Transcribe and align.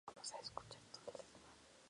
Nunca 0.07 0.19
existió 0.19 0.55
como 0.55 0.67
título 0.67 1.13
nobiliario. 1.13 1.49